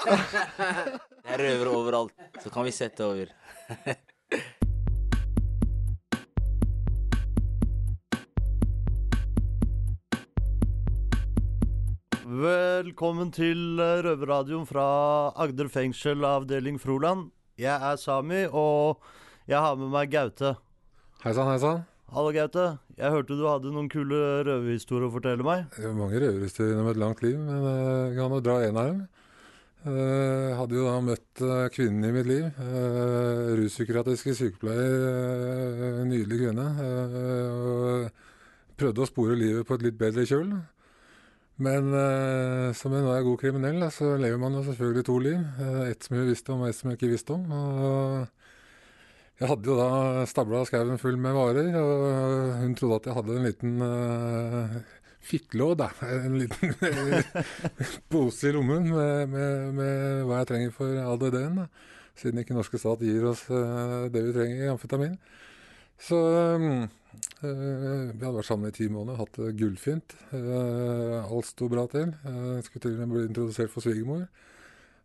[0.04, 0.18] Det
[1.24, 2.18] er røvere overalt.
[2.44, 3.32] Så kan vi sette over.
[12.34, 14.86] Velkommen til Røverradioen fra
[15.40, 17.30] Agder fengsel, avdeling Froland.
[17.62, 19.00] Jeg er Sami, og
[19.48, 20.56] jeg har med meg Gaute.
[21.24, 21.84] Hei sann, hei sann.
[22.14, 22.64] Hallo, Gaute.
[23.00, 25.64] Jeg hørte du hadde noen kule røverhistorier å fortelle meg.
[25.74, 28.78] Det er mange røverhistorier gjennom et langt liv, men eh, jeg kan jo dra en
[28.82, 29.00] av dem.
[29.84, 32.60] Eh, Jeg hadde jo da møtt eh, kvinnen i mitt liv.
[33.62, 34.94] Ruspsykiatriske sykepleier.
[36.04, 36.68] en nydelig kvinne.
[36.86, 40.54] eh, og prøvde å spore livet på et litt bedre kjøl.
[41.66, 45.42] Men eh, som en er god kriminell, så lever man jo selvfølgelig to liv.
[45.66, 47.50] Eh, ett som jeg visste om, og ett som jeg ikke visste om.
[47.58, 48.43] Og
[49.44, 53.36] jeg hadde jo da stabla skauen full med varer, og hun trodde at jeg hadde
[53.38, 54.78] en liten uh,
[55.28, 55.90] fittelåd, da.
[56.28, 56.74] En liten
[58.12, 61.66] pose i lommen med, med, med hva jeg trenger for ADD-en.
[62.20, 65.18] Siden ikke norske stat gir oss uh, det vi trenger i amfetamin.
[66.04, 66.18] Så
[66.58, 66.88] um,
[67.44, 70.16] uh, vi hadde vært sammen i ti måneder, hatt det gullfint.
[70.32, 72.16] Uh, alt sto bra til.
[72.64, 74.26] Skulle til og med bli introdusert for svigermor.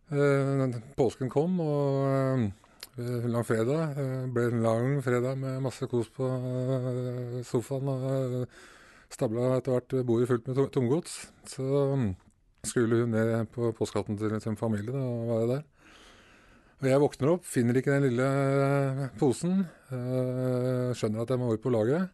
[0.09, 2.49] Eh, påsken kom, og
[3.31, 7.91] langfredag Det ble en lang fredag med masse kos på uh, sofaen.
[7.93, 8.45] og
[9.09, 11.19] Stabla etter hvert bordet fullt med tomgods.
[11.49, 12.11] Så um,
[12.63, 15.67] skulle hun ned på postkatten til sin familie da, og være der.
[16.79, 19.65] Og jeg våkner opp, finner ikke den lille eh, posen.
[19.91, 22.13] eh, skjønner at jeg må over på lageret.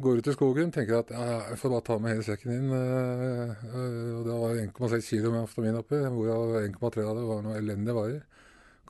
[0.00, 2.68] Går ut i skogen, tenker at ja, jeg får bare ta med hele sekken inn.
[2.76, 7.42] eh, eh, og det var 1,6 kilo med amfetamin oppi, hvorav 1,3 av det var
[7.46, 8.20] noe elendige varer.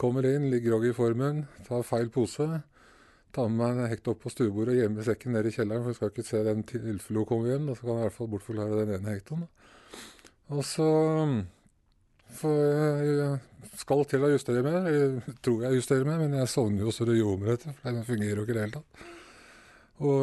[0.01, 2.49] Kommer inn, ligger groggy i formen, tar feil pose.
[3.37, 5.93] Tar med meg en hekt opp på stuebordet og gjemmer sekken ned i kjelleren, for
[5.93, 7.69] jeg skal ikke se den hun kommer hjem.
[7.69, 9.45] Da så kan jeg i hvert fall bortforklare den ene hektoen.
[10.51, 10.89] Og så
[12.41, 13.39] jeg
[13.79, 14.89] skal til å justere mer.
[14.89, 18.07] jeg tror jeg justerer mer, men jeg sovner jo så det ljomer etter, for den
[18.07, 19.09] fungerer jo ikke i det hele tatt.
[20.01, 20.23] Og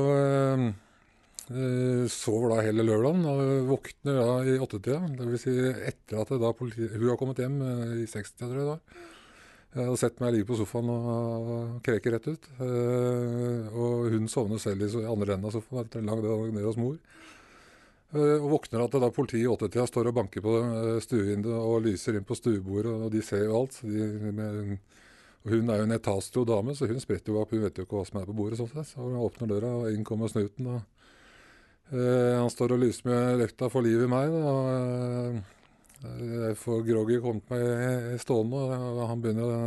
[1.54, 5.54] øh, sover da hele lørdagen, og våkner da i åttetida, det vil si
[5.92, 8.82] etter at da politiet, hun har kommet hjem øh, i 60, tror jeg.
[8.82, 9.17] Jeg
[9.76, 11.50] hadde sett meg ligge på sofaen og,
[11.86, 16.02] kreker kreke rett ut, øh, og hun sovner selv i andre enden av sofaen etter
[16.02, 16.96] en lang dag nede hos mor.
[18.16, 21.84] Eh, Og våkner at da politiet i åttetida står og banker på eh, stuevinduet og
[21.84, 23.82] lyser inn på stuebordet, og de ser jo alt.
[23.84, 24.78] De, med,
[25.44, 27.52] og hun er jo en etastro dame, så hun spretter jo opp.
[27.56, 28.60] Hun vet jo ikke hva som er på bordet.
[28.60, 28.90] sånn sett.
[28.92, 30.68] Så hun åpner døra, og inn kommer snuten.
[30.74, 30.82] Og,
[31.94, 34.34] uh, han står og lyser med løkta for livet i meg.
[34.36, 35.57] Og, eh,
[36.04, 36.58] jeg
[36.88, 39.62] Groggy kom til meg stående, og han begynner å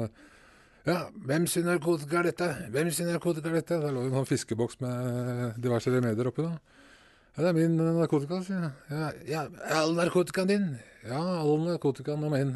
[0.89, 2.47] ja, hvem sin narkotika er dette?
[2.73, 3.77] Hvem sin narkotika er dette?
[3.83, 6.55] Da lå det en sånn fiskeboks med diverse remedier oppi da.
[7.35, 8.71] Ja, det er min eh, narkotika, sier jeg.
[8.89, 9.43] Ja, ja,
[9.83, 10.65] all narkotikaen din?
[11.05, 12.55] Ja, all narkotikaen er min.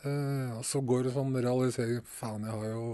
[0.00, 2.00] Eh, og så går det sånn realisering.
[2.16, 2.88] Faen, jeg har jo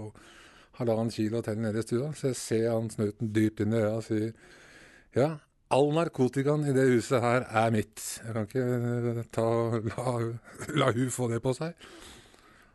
[0.81, 2.11] halvannen kilo til nede i stua.
[2.19, 4.29] Så jeg ser han snuten dypt inn i øya og sier
[5.15, 5.29] ja,
[5.73, 8.01] all narkotikaen i det huset her er mitt.
[8.21, 9.47] Jeg kan ikke eh, ta,
[9.89, 10.15] la,
[10.79, 11.73] la hun få det på seg.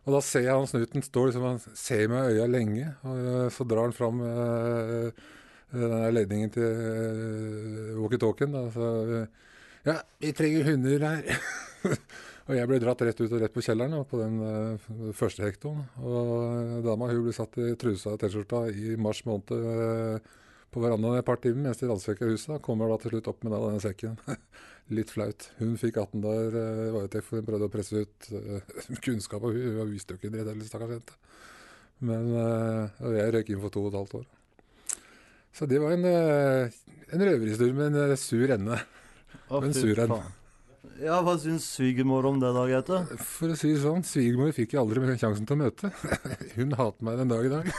[0.08, 3.18] Og da ser jeg han snuten står liksom, han ser meg i øya lenge, og
[3.32, 5.26] eh, så drar han fram øh,
[5.74, 8.56] den ledningen til øh, walkietalkien.
[8.56, 8.88] da, så,
[9.22, 9.44] eh,
[9.86, 11.38] Ja, vi trenger hunder her.
[12.48, 15.84] og jeg ble dratt rett ut og rett på kjelleren på den øh, første hektoen.
[16.02, 20.34] Og dama hun ble satt i trusa og T-skjorta i mars måned eh,
[20.74, 22.62] på verandaen et par timer mens de ransaker huset.
[22.64, 24.18] Kommer da til slutt opp med denne sekken.
[24.96, 25.50] Litt flaut.
[25.58, 29.44] Hun fikk 18 dager uh, varetekt for hun prøvde å presse ut eh, kunnskap.
[29.44, 31.18] Og hun, hun visste jo ikke det, heller, stakkars jente.
[32.08, 34.26] Men eh, jeg røyk inn for to og et halvt år.
[35.58, 36.76] Så det var en, eh,
[37.14, 38.78] en røverhistorie med en eh, sur ende.
[39.48, 40.14] Å, en sur en.
[40.98, 43.18] Ja, hva syns svigermor om det, da, Gaute?
[43.22, 45.90] For å si det sånn, svigermor fikk jeg aldri sjansen til å møte.
[46.56, 47.70] Hun hater meg den dag i dag.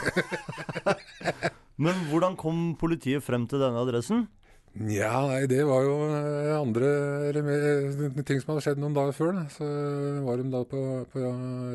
[1.84, 4.28] Men hvordan kom politiet frem til denne adressen?
[4.78, 6.90] Ja, nei, det var jo eh, andre
[8.28, 9.32] ting som hadde skjedd noen dager før.
[9.40, 9.46] Da.
[9.52, 9.70] Så
[10.28, 11.24] var de da på, på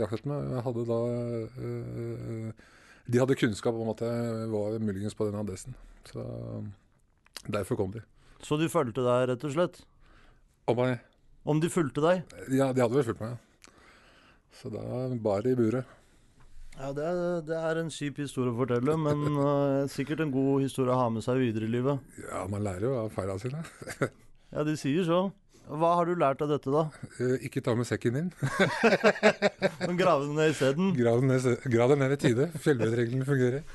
[0.01, 0.53] jakt etter meg.
[0.55, 1.01] Jeg hadde da
[1.69, 2.69] øh,
[3.09, 5.77] De hadde kunnskap om at jeg var muligens på den adressen.
[6.09, 6.23] Så
[7.49, 8.05] derfor kom de.
[8.45, 9.83] Så du fulgte deg, rett og slett?
[10.71, 11.01] Om jeg
[11.45, 12.25] Om de fulgte deg?
[12.57, 13.37] Ja, de hadde vel fulgt meg.
[14.55, 14.85] Så da
[15.21, 16.01] bar det i buret.
[16.75, 20.65] Ja, det er, det er en kjip historie å fortelle, men uh, sikkert en god
[20.65, 22.15] historie å ha med seg videre i livet.
[22.25, 23.65] Ja, man lærer jo av feilene sine.
[24.55, 25.17] Ja, de sier så.
[25.65, 26.83] Hva har du lært av dette, da?
[27.25, 28.27] Eh, Ikke ta med sekken din.
[29.87, 30.91] Men grave den ned isteden?
[30.99, 32.51] Grav den ned, grav den ned i tide.
[32.61, 33.63] Fjellvettreglene fungerer.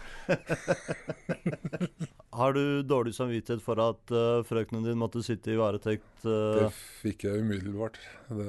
[2.40, 6.06] Har du dårlig samvittighet for at uh, frøkenen din måtte sitte i varetekt?
[6.22, 7.98] Det eh, fikk jeg umiddelbart.
[8.30, 8.46] Det,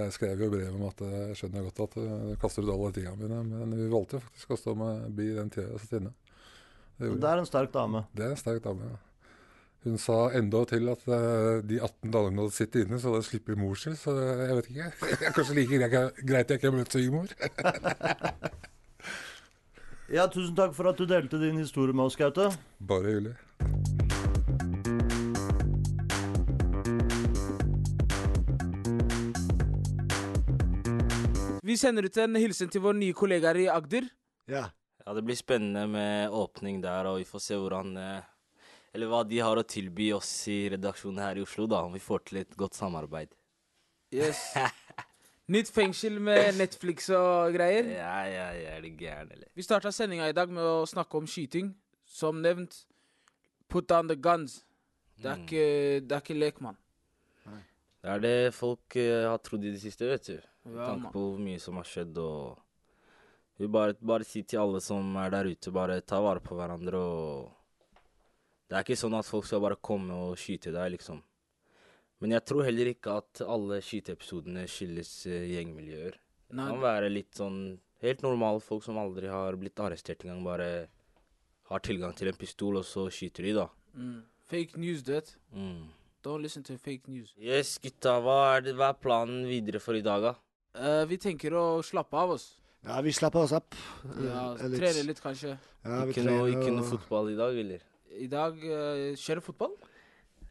[0.00, 3.20] jeg skrev jo brev om at jeg skjønner godt at du kaster ut alle tingene
[3.20, 6.16] mine, men vi valgte faktisk å stå med bi den tida jeg satt inne.
[6.96, 8.06] Det, det er en sterk dame.
[8.16, 9.00] Det er en sterk dame, ja.
[9.82, 13.24] Hun sa enda til at eh, de 18 dagene hun hadde sittet inne, så hadde
[13.24, 14.90] jeg sluppet mor si, så jeg vet ikke.
[15.18, 17.32] Det er kanskje like greit greit jeg ikke har møtt svigermor.
[20.12, 22.50] Ja, tusen takk for at du delte din historie med oss, Gaute.
[22.84, 23.30] Bare hyggelig.
[31.64, 34.04] Vi sender ut en hilsen til våre nye kollegaer i Agder.
[34.52, 34.66] Ja.
[35.00, 38.28] Ja, det blir spennende med åpning der, og vi får se hvordan eh,
[38.94, 41.82] Eller hva de har å tilby oss i redaksjonen her i Oslo, da.
[41.86, 43.30] Om vi får til et godt samarbeid.
[44.12, 44.42] Yes.
[45.52, 47.88] Nytt fengsel med Netflix og greier.
[47.96, 49.48] Ja, ja, ja, er det gæren, eller?
[49.56, 51.72] Vi starta sendinga i dag med å snakke om skyting.
[52.04, 52.82] Som nevnt,
[53.72, 54.60] put down the guns.
[55.16, 55.42] Det er Mm.
[55.46, 55.64] ikke,
[56.08, 56.76] det er ikke lek, mann.
[58.02, 60.38] Det er det folk uh, har trodd i det siste, vet du.
[60.66, 62.58] Med Ja, tanke på hvor mye som har skjedd, og
[63.60, 66.98] Vi bare, bare si til alle som er der ute, bare ta vare på hverandre
[66.98, 67.52] og
[68.72, 71.18] Det er ikke sånn at folk skal bare komme og skyte deg, liksom.
[72.24, 76.16] Men jeg tror heller ikke at alle skyteepisodene skyldes eh, gjengmiljøer.
[76.48, 77.58] Det kan være litt sånn
[78.00, 80.70] helt normale folk som aldri har blitt arrestert engang, bare
[81.68, 83.66] har tilgang til en pistol, og så skyter de, da.
[83.92, 84.16] Mm.
[84.48, 85.34] Fake news, du vet.
[85.52, 85.92] Mm.
[86.24, 87.36] Don't listen to fake news.
[87.36, 90.34] Yes, gutta, hva er, det, hva er planen videre for i dag, da?
[90.72, 92.54] Uh, vi tenker å slappe av oss.
[92.88, 93.76] Ja, vi slapper oss opp.
[94.16, 95.58] Ja, Eh, Trene litt, kanskje.
[95.84, 97.84] Ja, vi ikke, noe, ikke noe fotball i dag, eller?
[98.20, 99.74] I dag uh, Kjører det fotball?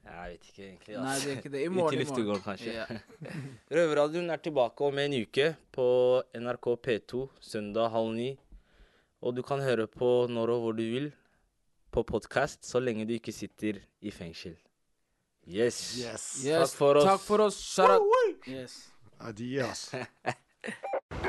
[0.02, 0.96] Jeg vet ikke egentlig.
[0.98, 1.60] Nei, det er ikke det.
[1.62, 2.00] I morgen, i i morgen.
[2.02, 2.74] luftegården, kanskje.
[2.74, 2.86] Ja.
[3.78, 5.86] Røverradioen er tilbake om en uke på
[6.42, 7.22] NRK P2
[7.52, 8.32] søndag halv ni.
[9.22, 11.12] Og du kan høre på når og hvor du vil
[11.94, 14.58] på podkast, så lenge du ikke sitter i fengsel.
[15.46, 16.00] Yes.
[16.02, 16.26] Yes.
[16.46, 17.06] Yes, Takk for oss.
[17.06, 17.62] Takk for oss.
[17.62, 18.48] Shout out.
[18.48, 18.82] Yes.
[19.20, 19.92] Adios.